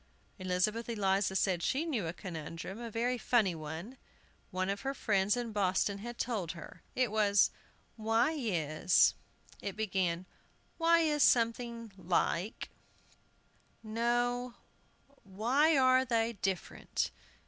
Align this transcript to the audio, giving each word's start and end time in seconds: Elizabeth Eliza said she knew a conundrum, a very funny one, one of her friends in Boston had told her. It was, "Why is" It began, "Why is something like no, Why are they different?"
Elizabeth 0.39 0.89
Eliza 0.89 1.35
said 1.35 1.61
she 1.61 1.85
knew 1.85 2.07
a 2.07 2.11
conundrum, 2.11 2.79
a 2.81 2.89
very 2.89 3.19
funny 3.19 3.53
one, 3.53 3.97
one 4.49 4.67
of 4.67 4.81
her 4.81 4.95
friends 4.95 5.37
in 5.37 5.51
Boston 5.51 5.99
had 5.99 6.17
told 6.17 6.53
her. 6.53 6.81
It 6.95 7.11
was, 7.11 7.51
"Why 7.97 8.31
is" 8.31 9.13
It 9.61 9.75
began, 9.75 10.25
"Why 10.79 11.01
is 11.01 11.21
something 11.21 11.91
like 11.95 12.71
no, 13.83 14.55
Why 15.23 15.77
are 15.77 16.03
they 16.03 16.33
different?" 16.33 17.11